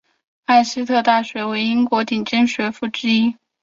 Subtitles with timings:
[0.45, 3.35] 艾希特大学为英国顶尖学府之一。